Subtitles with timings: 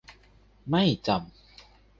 [0.69, 1.31] ไม่จำ